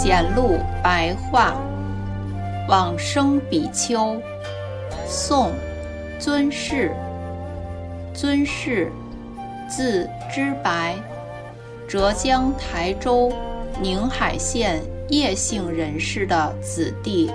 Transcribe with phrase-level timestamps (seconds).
[0.00, 1.54] 圣贤录白话，
[2.66, 4.18] 往生比丘，
[5.06, 5.52] 宋，
[6.18, 6.90] 尊士。
[8.14, 8.90] 尊士，
[9.68, 10.94] 字知白，
[11.86, 13.30] 浙江台州
[13.82, 17.30] 宁海县叶姓人士的子弟。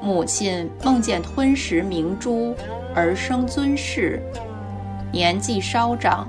[0.00, 2.54] 母亲梦见吞食明珠
[2.94, 4.22] 而生尊士，
[5.12, 6.26] 年纪稍长。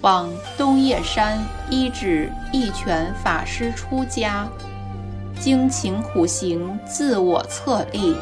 [0.00, 0.28] 往
[0.58, 1.38] 东叶山
[1.70, 4.48] 医治一拳法师出家，
[5.42, 8.14] 经勤苦行，自我策立。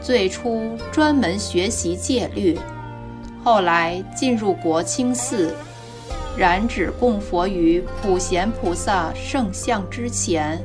[0.00, 2.58] 最初专门学习戒律，
[3.44, 5.54] 后来进入国清寺，
[6.38, 10.58] 燃指供佛于普贤菩萨圣像之前，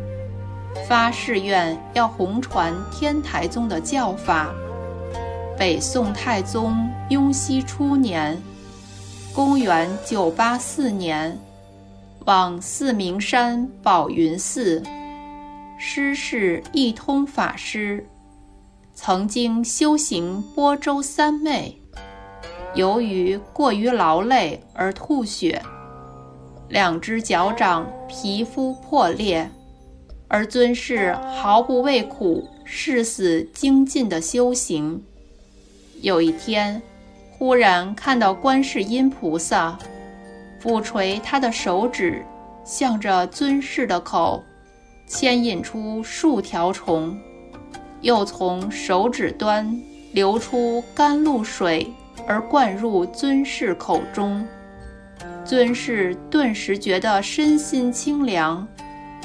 [0.88, 4.53] 发誓愿要弘传天台宗的教法。
[5.59, 8.42] 北宋太宗雍熙初年。
[9.36, 11.38] 公元九八四年，
[12.23, 14.81] 往四明山宝云寺，
[15.86, 18.08] 师是一通法师，
[18.95, 21.78] 曾经修行波州三昧，
[22.73, 25.62] 由于过于劳累而吐血，
[26.70, 29.52] 两只脚掌皮肤破裂，
[30.30, 35.03] 而尊士毫不畏苦，誓死精进的修行。
[36.02, 36.81] 有一天。
[37.36, 39.78] 忽然看到观世音菩萨
[40.62, 42.23] 抚垂他的手指，
[42.64, 44.42] 向着尊士的口
[45.06, 47.18] 牵引出数条虫，
[48.02, 49.80] 又从手指端
[50.12, 51.94] 流出甘露水
[52.28, 54.46] 而灌入尊士口中。
[55.46, 58.68] 尊士顿时觉得身心清凉，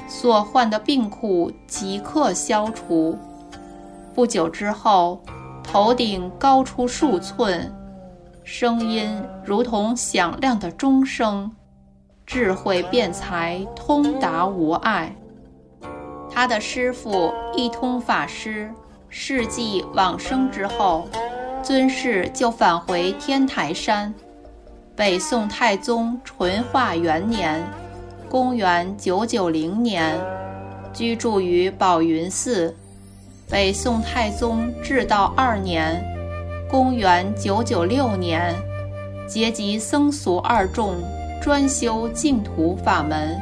[0.09, 3.17] 所患的病苦即刻消除。
[4.15, 5.23] 不久之后，
[5.63, 7.73] 头顶高出数寸。
[8.43, 11.51] 声音如同响亮的钟声，
[12.27, 15.15] 智慧辩才通达无碍。
[16.41, 18.71] 他的师父一通法师
[19.09, 21.09] 世纪往生之后，
[21.65, 24.15] 尊士就返回天台山。
[24.95, 27.61] 北宋太宗淳化元年
[28.31, 30.17] （公元990年），
[30.95, 32.73] 居住于宝云寺。
[33.51, 36.01] 北宋太宗至道二年。
[36.71, 38.55] 公元九九六年，
[39.27, 40.95] 结集僧俗二众，
[41.43, 43.37] 专修净土法门，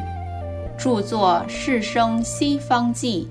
[0.78, 3.28] 著作《世生西方记》。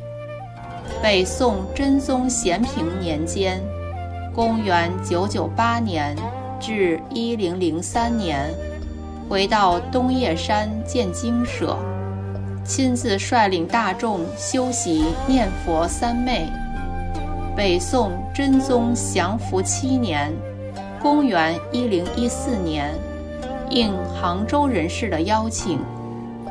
[1.02, 3.62] 北宋真宗咸平年间，
[4.34, 6.16] 公元九九八年
[6.60, 8.54] 至一零零三年，
[9.30, 11.78] 回到东岳山建精舍，
[12.64, 16.48] 亲自率领大众修习念佛三昧。
[17.56, 20.32] 北宋真宗祥符七年，
[21.02, 22.94] 公元一零一四年，
[23.70, 25.80] 应杭州人士的邀请，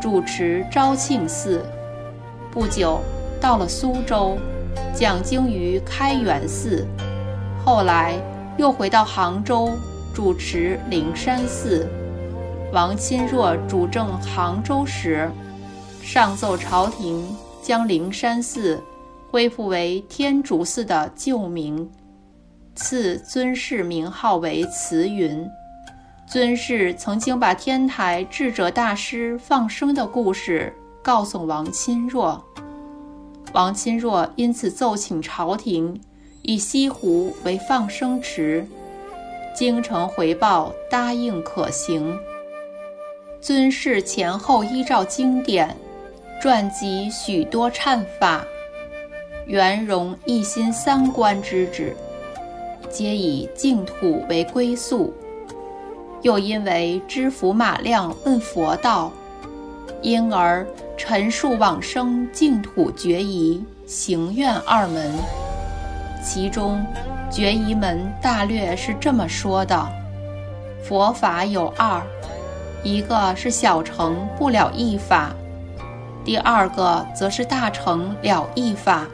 [0.04, 1.64] 主持昭庆寺。
[2.52, 3.00] 不久，
[3.40, 4.36] 到了苏州，
[4.94, 6.86] 讲经于开元寺。
[7.64, 8.14] 后来
[8.58, 9.70] 又回到杭州，
[10.12, 11.88] 主持灵山寺。
[12.70, 15.30] 王钦若主政杭州时，
[16.02, 17.26] 上奏朝廷，
[17.62, 18.78] 将灵山寺。
[19.30, 21.90] 恢复为天竺寺的旧名，
[22.74, 25.48] 赐尊谥名号为慈云。
[26.26, 32.42] 尊士曾经把天台智者大师放生的故事告诉王钦若，
[33.52, 36.00] 王钦若因此奏请朝廷
[36.42, 38.66] 以西湖为放生池，
[39.54, 42.18] 京城回报答应可行。
[43.40, 45.76] 尊士前后依照经典，
[46.42, 48.44] 撰集许多忏法。
[49.46, 51.94] 圆融一心三观之旨，
[52.90, 55.12] 皆以净土为归宿。
[56.24, 59.12] 又因为知府马亮问佛道，
[60.00, 60.66] 因而
[60.96, 65.12] 陈述往生净土决疑、行愿二门。
[66.24, 66.82] 其中
[67.30, 69.86] 决疑门大略是这么说的：
[70.82, 72.00] 佛法有二，
[72.82, 75.30] 一个是小乘不了义法，
[76.24, 79.06] 第二个则是大乘了义法。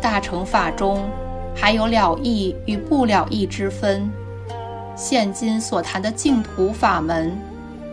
[0.00, 1.02] 大乘法中，
[1.56, 4.08] 还有了义与不了义之分。
[4.96, 7.36] 现今所谈的净土法门，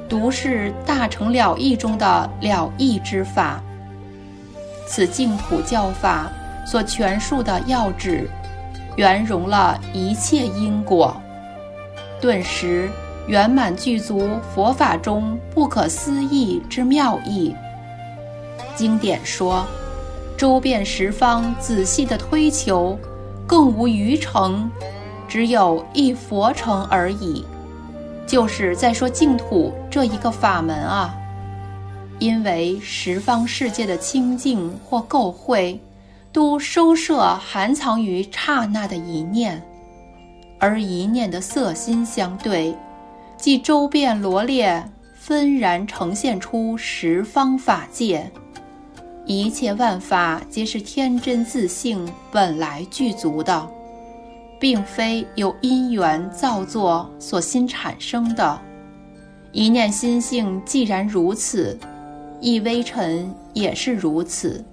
[0.08, 3.62] 独是大乘了义中的了义之法。
[4.88, 6.32] 此净土教法
[6.66, 8.30] 所诠述的要旨，
[8.96, 11.16] 圆融了一切因果，
[12.20, 12.90] 顿时
[13.28, 17.56] 圆满具足佛法中不可思议之妙义。
[18.76, 19.66] 经典说。
[20.38, 22.98] 周遍十方，仔细的推求，
[23.46, 24.68] 更无余成，
[25.32, 27.46] 只有一佛城而已。
[28.28, 31.16] 就是在说净土这一个法门啊。
[32.20, 35.80] 因为十方世界的清净或垢秽，
[36.34, 39.64] 都收摄含藏于刹那的一念，
[40.60, 42.76] 而一念的色心相对，
[43.38, 44.84] 即周遍罗列，
[45.16, 48.30] 纷然呈现出十方法界。
[49.26, 53.68] 一切万法皆是天真自性本来具足的，
[54.62, 58.62] 并非由因缘造作所心产生的。
[59.52, 61.78] 一念心性既然如此，
[62.40, 64.64] 一微尘也是如此。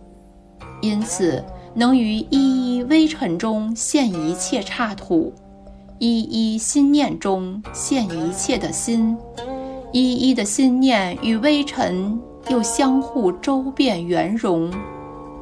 [0.83, 1.43] 因此，
[1.75, 5.33] 能于一一微尘中现一切刹土，
[5.99, 9.17] 一一心念中现一切的心，
[9.91, 12.21] 一一的心念与微尘。
[12.49, 14.73] 又相互周遍圆融，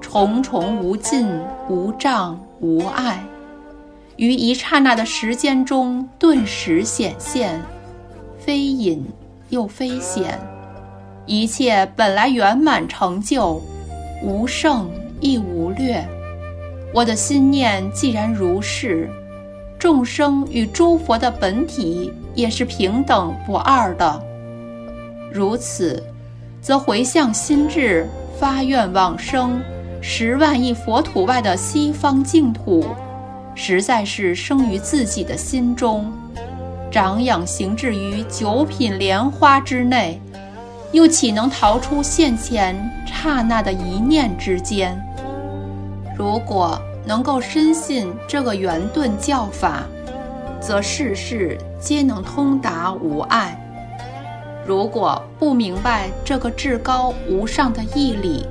[0.00, 1.28] 重重无尽，
[1.68, 3.22] 无障无碍，
[4.16, 7.60] 于一刹那的时间中顿时显现，
[8.38, 9.04] 非隐
[9.50, 10.38] 又非显，
[11.26, 13.60] 一切本来圆满成就，
[14.22, 14.90] 无胜
[15.20, 16.02] 亦无略。
[16.94, 19.10] 我的心念既然如是，
[19.78, 24.22] 众生与诸佛的本体也是平等不二的，
[25.32, 26.02] 如此。
[26.62, 28.08] 则回向心智，
[28.40, 29.62] 发愿往生
[30.00, 32.84] 十万亿佛土外的西方净土，
[33.58, 36.12] 实在是生于自己的心中，
[36.90, 40.20] 长养行至于九品莲花之内，
[40.92, 42.76] 又岂能逃出现前
[43.06, 44.96] 刹那的一念之间？
[46.16, 49.84] 如果能够深信这个圆顿教法，
[50.60, 53.58] 则世事皆能通达无碍。
[54.66, 58.46] 如果不明白这个至高无上的义理，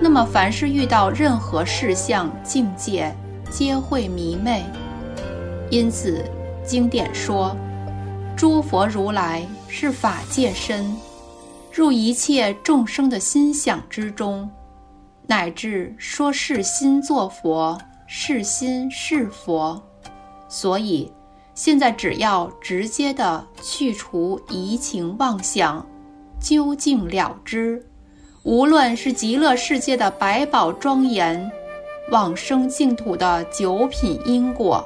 [0.00, 3.14] 那么凡是遇到任何事项境界，
[3.50, 4.64] 皆会迷昧。
[5.70, 6.24] 因此，
[6.64, 7.56] 经典说，
[8.36, 10.96] 诸佛如来是法界身，
[11.72, 14.48] 入一切众生的心想之中，
[15.26, 19.82] 乃至说是心作佛，是心是佛，
[20.48, 21.12] 所以。
[21.52, 25.84] 现在只要直接的去除移情妄想，
[26.40, 27.84] 究竟了之。
[28.44, 31.50] 无论是极乐世界的百宝庄严，
[32.10, 34.84] 往生净土的九品因果，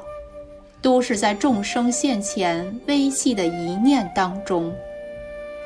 [0.81, 4.73] 都是在众生现前微细的一念当中。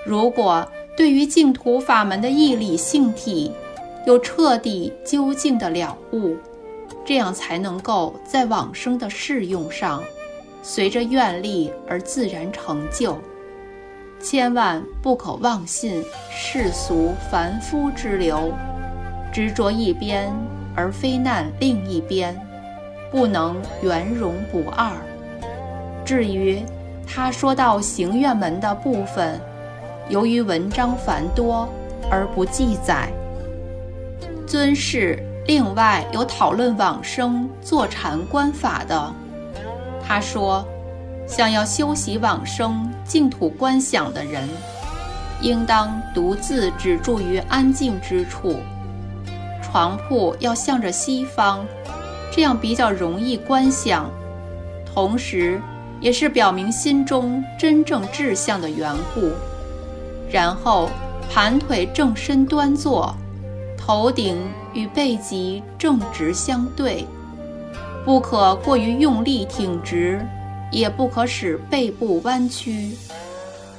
[0.05, 0.65] 如果
[0.95, 3.51] 对于净土法门的义理性体
[4.05, 6.35] 有彻底究竟的了悟，
[7.05, 10.01] 这样才能够在往生的适用上。
[10.61, 13.17] 随着愿力而自然成就，
[14.21, 18.51] 千万不可妄信世俗凡夫之流，
[19.33, 20.33] 执着一边
[20.79, 22.33] 而非难另一边，
[23.11, 24.89] 不能圆融不二。
[26.05, 26.63] 至于
[27.05, 29.37] 他说到行愿门的部分，
[30.07, 31.67] 由于文章繁多
[32.09, 33.09] 而不记载。
[34.47, 39.13] 尊士另外有讨论往生坐禅观法的。
[40.01, 40.65] 他说
[41.27, 44.47] ：“想要修习往生净土观想的人，
[45.41, 48.55] 应当独自只住于安静之处，
[49.71, 51.63] 床铺要向着西方，
[52.31, 54.09] 这样比较容易观想，
[54.93, 55.61] 同时
[56.01, 59.31] 也是表明心中真正志向的缘故。
[60.31, 60.89] 然后
[61.31, 63.15] 盘腿正身端坐，
[63.77, 64.37] 头顶
[64.73, 67.05] 与背脊正直相对。”
[68.05, 70.25] 不可过于用力挺直，
[70.71, 72.95] 也不可使背部弯曲，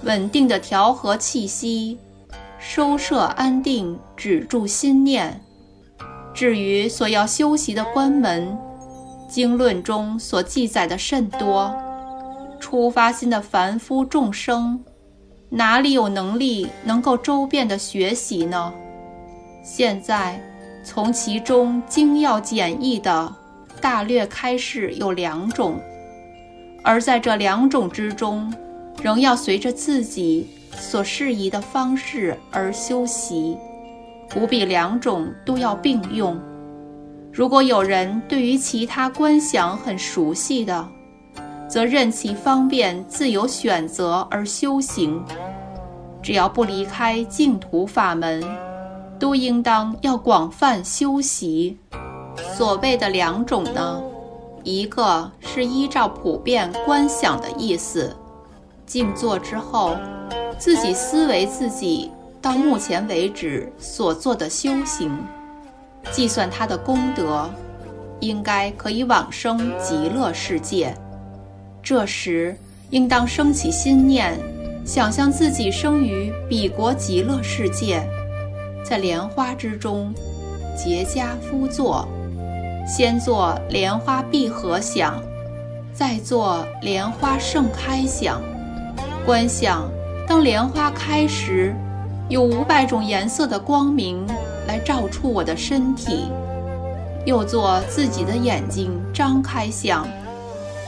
[0.04, 1.98] 稳定的调和气息，
[2.60, 5.40] 收摄安定，止住心念。
[6.40, 8.56] 至于所要修习的关门，
[9.28, 11.70] 经论中所记载的甚多，
[12.58, 14.82] 出发心的凡夫众生，
[15.50, 18.72] 哪里有能力能够周遍的学习呢？
[19.62, 20.40] 现在
[20.82, 23.36] 从其中精要简易的。
[23.78, 25.78] 大略开示有两种，
[26.82, 28.50] 而在这两种之中，
[29.02, 33.58] 仍要随着自己所适宜的方式而修习，
[34.30, 36.40] 不必两种都要并用。
[37.32, 40.88] 如果有人对于其他观想很熟悉的，
[41.68, 45.22] 则任其方便自由选择而修行。
[46.22, 48.42] 只要不离开净土法门，
[49.18, 51.78] 都应当要广泛修习。
[52.56, 54.02] 所谓的两种呢，
[54.62, 58.14] 一个是依照普遍观想的意思，
[58.84, 59.96] 静坐之后，
[60.58, 62.10] 自己思维自己
[62.42, 65.10] 到目前为止所做的修行，
[66.10, 67.50] 计算他的功德，
[68.20, 70.96] 应该可以往生极乐世界。
[71.82, 72.56] 这时
[72.90, 74.38] 应当升起心念，
[74.86, 78.02] 想象自己生于彼国极乐世界，
[78.82, 80.12] 在莲花之中
[80.74, 82.08] 结跏趺坐，
[82.86, 85.22] 先做莲花闭合想，
[85.92, 88.40] 再做莲花盛开想。
[89.26, 89.90] 观想，
[90.26, 91.74] 当莲花开时，
[92.30, 94.24] 有五百种颜色的光明
[94.66, 96.30] 来照出我的身体。
[97.26, 100.06] 又做自己的眼睛张开想，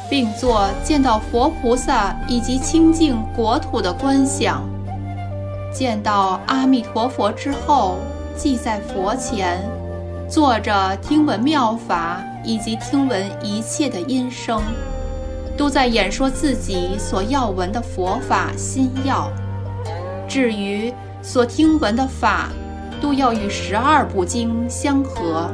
[0.09, 4.63] 并做见到佛菩萨以及清净国土的观想。
[5.75, 7.97] 见到阿弥陀佛之后，
[8.37, 9.61] 即在佛前
[10.29, 14.63] 坐着听闻妙法，以及听闻一切的音声。
[15.55, 19.31] 都在演说自己所要闻的佛法心要，
[20.27, 22.51] 至于所听闻的法，
[23.01, 25.51] 都要与十二部经相合。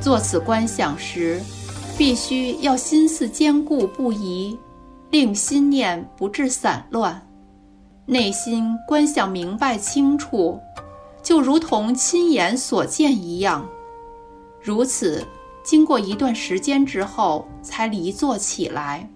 [0.00, 1.40] 作此观想时，
[1.96, 4.58] 必须要心思坚固不移，
[5.10, 7.26] 令心念不致散乱，
[8.06, 10.58] 内心观想明白清楚，
[11.22, 13.66] 就如同亲眼所见一样。
[14.60, 15.26] 如此。
[15.62, 19.06] 经过一段时间之后，才离坐起来。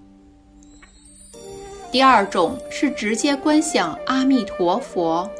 [1.94, 5.30] 第二种是直接观想阿弥陀佛，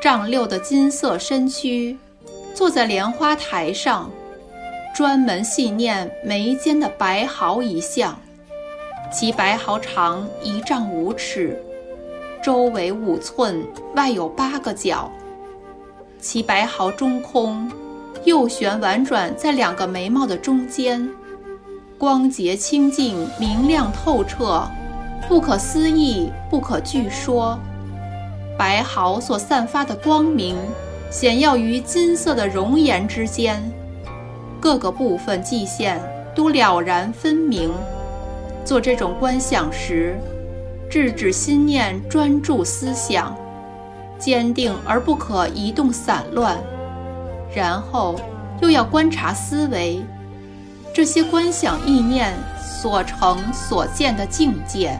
[0.00, 1.98] 丈六的金色身躯，
[2.54, 4.08] 坐在莲花台上，
[4.94, 8.16] 专门细念眉间的白毫一像，
[9.10, 11.60] 其白毫长一丈五尺，
[12.44, 15.10] 周围五寸，外有八个角，
[16.20, 17.68] 其白毫中空。
[18.22, 21.10] 右旋婉转在两个眉毛的中间，
[21.98, 24.64] 光洁清净、明亮透彻，
[25.28, 27.58] 不可思议、不可据说。
[28.58, 30.56] 白毫所散发的光明，
[31.10, 33.62] 显耀于金色的容颜之间，
[34.60, 36.00] 各个部分际线
[36.34, 37.72] 都了然分明。
[38.64, 40.16] 做这种观想时，
[40.88, 43.34] 制止心念专注思想，
[44.18, 46.56] 坚定而不可移动散乱。
[47.54, 48.14] 然后，
[48.60, 50.00] 又要观察思维，
[50.94, 52.32] 这些观想意念
[52.82, 54.98] 所成所见的境界，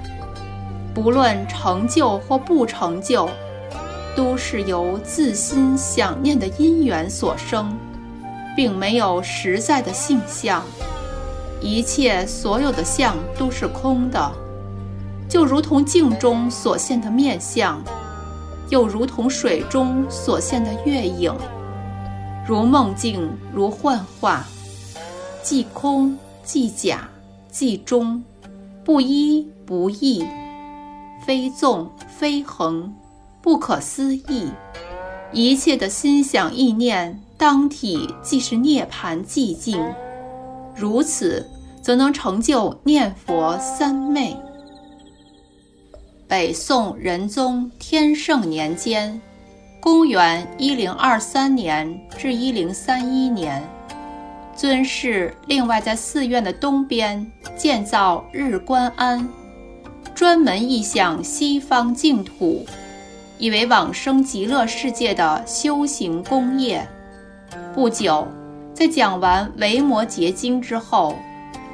[0.95, 3.29] 不论成就或不成就，
[4.15, 7.77] 都是由自心想念的因缘所生，
[8.55, 10.63] 并没有实在的性相。
[11.61, 14.31] 一切所有的相都是空的，
[15.29, 17.83] 就如同镜中所现的面相，
[18.69, 21.35] 又如同水中所现的月影。
[22.47, 24.45] 如梦境，如幻化，
[25.43, 27.09] 既空既假，
[27.53, 28.25] 即中，
[28.83, 30.27] 不一不异，
[31.25, 32.93] 非纵非横，
[33.41, 34.51] 不可思议。
[35.33, 39.81] 一切的心想意念，当体即是涅盘寂静。
[40.75, 41.47] 如此，
[41.81, 44.37] 则能成就念佛三昧。
[46.27, 49.21] 北宋仁宗天圣年间。
[49.81, 53.61] 公元一零二三年至一零三一年，
[54.63, 57.27] 尊士另外在寺院的东边
[57.57, 59.29] 建造日观庵，
[60.15, 62.65] 专门意向西方净土，
[63.39, 66.87] 以为往生极乐世界的修行功业。
[67.75, 68.25] 不久，
[68.73, 71.17] 在讲完《维摩诘经》之后，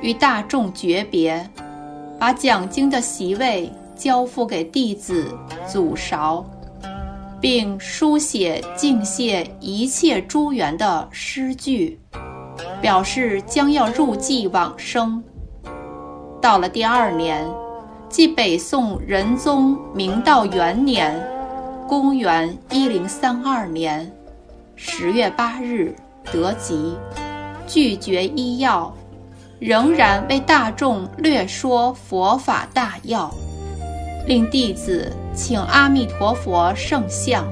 [0.00, 1.46] 与大众诀别，
[2.18, 5.26] 把讲经的席位交付给弟子
[5.70, 6.42] 祖韶。
[7.38, 12.00] 并书写敬谢一切诸缘的诗句，
[12.80, 15.22] 表示将要入寂往生。
[16.40, 17.46] 到了第二年，
[18.08, 21.20] 即北宋仁宗明道元年
[21.88, 24.10] （公元一零三二年）
[24.76, 25.94] 十月八日
[26.32, 26.96] 得吉，
[27.66, 28.94] 拒绝医药，
[29.58, 33.30] 仍然为大众略说佛法大要。
[34.26, 37.44] 令弟子请阿弥陀佛圣像，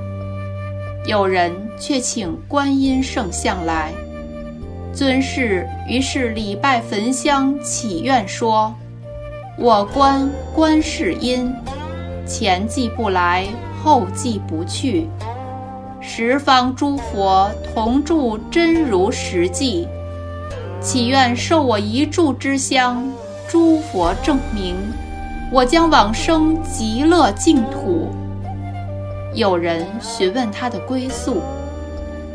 [1.06, 3.92] 有人却请观音圣像来。
[4.96, 8.74] 尊士于是礼拜焚香，祈愿说
[9.60, 11.54] ：“我观观世音，
[12.26, 13.46] 前既不来，
[13.84, 15.06] 后既不去，
[16.00, 19.86] 十方诸佛同住真如实际，
[20.80, 23.06] 祈愿受我一炷之香，
[23.46, 24.76] 诸佛证明。”
[25.52, 28.08] 我将往生极乐净土。
[29.34, 31.42] 有人询问他的归宿，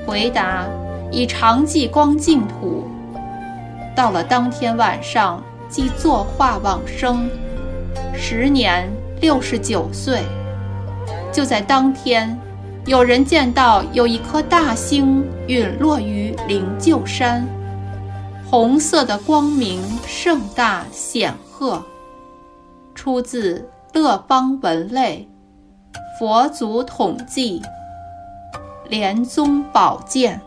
[0.05, 0.65] 回答：
[1.11, 2.87] 以常寂光净土。
[3.95, 7.29] 到了当天晚上，即作化往生，
[8.15, 8.89] 时年
[9.19, 10.23] 六十九岁。
[11.31, 12.37] 就在当天，
[12.85, 17.45] 有人见到有一颗大星陨落于灵鹫山，
[18.49, 21.83] 红色的光明盛大显赫。
[22.95, 23.59] 出自
[23.93, 25.27] 《乐邦文类》，
[26.19, 27.61] 佛祖统计，
[28.89, 30.39] 莲宗宝鉴。